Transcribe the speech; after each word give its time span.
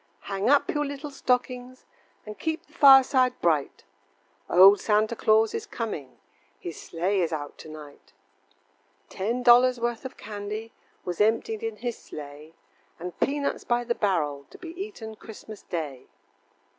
Hang 0.21 0.49
up 0.49 0.73
your 0.73 0.83
little 0.83 1.11
stockings, 1.11 1.85
And 2.25 2.39
keep 2.39 2.65
the 2.65 2.73
fireside 2.73 3.39
bright, 3.39 3.83
Old 4.49 4.79
Santa 4.81 5.15
Claus 5.15 5.53
is 5.53 5.67
coming, 5.67 6.17
His 6.59 6.81
sleigh 6.81 7.19
is 7.21 7.31
out 7.31 7.55
to 7.59 7.69
night. 7.69 8.11
Ten 9.09 9.43
dollars 9.43 9.79
worth 9.79 10.03
of 10.03 10.17
candy 10.17 10.71
Was 11.05 11.21
emptied 11.21 11.61
in 11.61 11.75
his 11.75 11.99
sleigh, 11.99 12.55
And 12.99 13.19
peanuts 13.19 13.63
by 13.63 13.83
the 13.83 13.93
barrel, 13.93 14.47
To 14.49 14.57
be 14.57 14.69
eaten 14.69 15.17
Christmas 15.17 15.61
day. 15.61 16.07